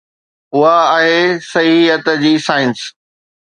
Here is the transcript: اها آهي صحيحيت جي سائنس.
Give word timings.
اها 0.55 0.75
آهي 0.97 1.39
صحيحيت 1.51 2.09
جي 2.25 2.39
سائنس. 2.49 2.81